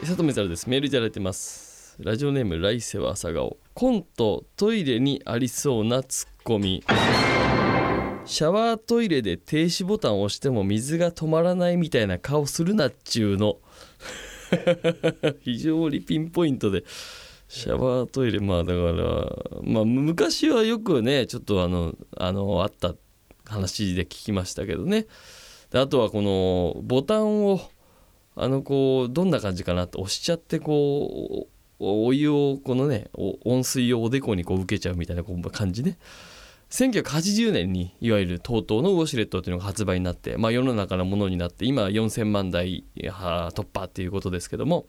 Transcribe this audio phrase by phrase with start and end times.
[0.00, 0.68] 佐藤光です。
[0.68, 1.96] メールいただいてます。
[2.00, 3.58] ラジオネーム来世は朝顔。
[3.74, 6.82] コントトイレにありそうなツッコミ。
[8.24, 13.58] シャワートイレで停止ボタンを押しても水が止まらないみたいな顔するなっちゅうの。
[15.42, 16.84] 非常にピンポイントで。
[17.48, 22.94] シャワートイレまあだからまあ昔はよくねちょっとあのあのあった
[23.46, 25.06] 話で聞きましたけどね。
[25.70, 27.60] であとはこのボタンを
[28.36, 33.08] あのこうどんな感じかなって押しちゃってこうお湯をこのね
[33.44, 35.98] 温水をおでこにこう受けちゃうみたいなこう感じね。
[36.70, 44.86] 1980年にいわゆる TOTO のウォシュレットというのが発売になって、まあ、世の中のものになって今4000万台突破っていうことですけども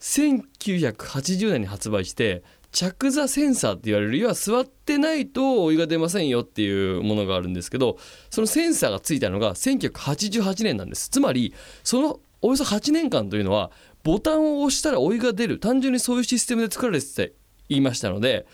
[0.00, 7.98] 1980年に発売して着座センサーって言われる要は座ってないとお湯が出ませんよっていうものがあるんですけど
[8.30, 11.08] そのセンサーがついたのが1988年なんです。
[11.08, 13.70] つまりそのおよそ8年間というのは
[14.02, 17.32] ボタンを押したらお湯が出る単純にそういうシステムで作られてて
[17.68, 18.46] 言いましたので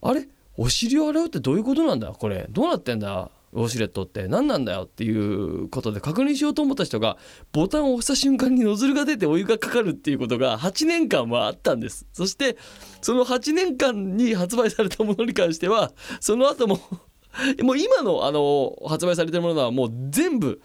[0.00, 0.28] あれ？
[0.56, 2.08] お尻を洗うってどういうことなんだ？
[2.08, 2.46] これ。
[2.50, 3.30] どうなってんだ？
[3.52, 4.28] ウォシュレットって。
[4.28, 7.16] 何なんだよっていうことで確認しようと思った人が
[7.52, 12.06] ボタンを押した瞬間にノズルが出てお湯がかかるっていうことが8年間はあったんです。
[12.12, 12.56] そして
[13.00, 16.80] その8年間に発売されたものに関してはその後も
[17.62, 20.60] もう今のあの発売されてるものはもう全部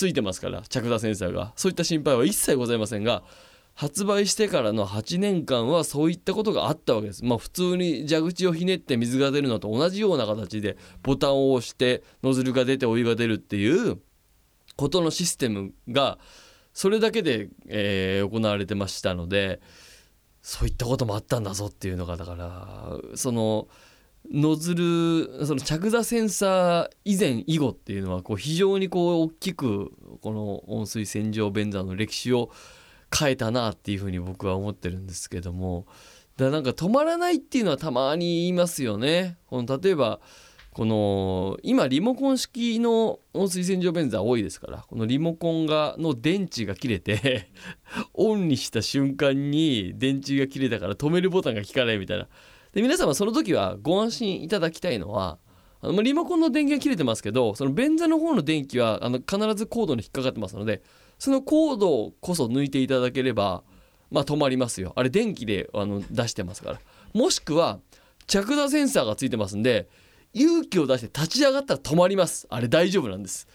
[0.00, 3.22] ついてますから着座センサーがそういった心配は一切ございませんが
[3.74, 7.22] 発売してからの8年間はそういったことがあったわけです。
[7.22, 13.98] まあ普通に蛇口をひねって水が出るのと同じような形でボタンを押してノズルが出てお湯が出るっていう
[14.76, 16.18] ことのシステムが
[16.72, 19.60] それだけで、えー、行われてましたので
[20.40, 23.68] そういったこともあったんだぞっていうのがだからその
[24.32, 32.50] ノズルその着座センサー以前以後っていうのはこう非常にこう大きくこの温水洗浄便座の歴史を
[33.16, 35.86] 変えたなっていうふうに僕は思ってるんですけども
[36.36, 39.36] だなんか止まらないっていうのはたまに言いますよね。
[39.46, 40.20] この例えば
[40.72, 47.50] この今リモコン式の温水洗浄便座多いですからこのリモコンがの電池が切れて
[48.14, 52.28] オンにした瞬間に電池が切れたから止めるボタンが効かないみたいな
[52.72, 55.38] で皆様その時はご安心いただきたいのは
[55.82, 60.82] あのリモコンの電源切れてますけどその便座の方の電気はあの必ずコードに引っかかってますので
[61.18, 63.62] そのコードこそ抜いていただければ
[64.10, 64.92] まあ止まりますよ。
[64.96, 66.80] あれ電気であの出してますから。
[67.12, 67.78] もしくは
[68.26, 69.88] 着座センサーがついてますんで
[70.32, 72.46] 勇気を出して立ち上がったら止まります。
[72.50, 73.48] あれ大丈夫なんです。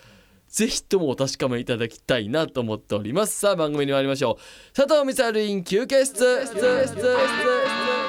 [0.48, 3.38] ぜひともお確かめいただきたいなと思っております。
[3.38, 4.74] さあ番組に参りましょう。
[4.74, 8.05] 佐藤光晴イン休憩室室室室室。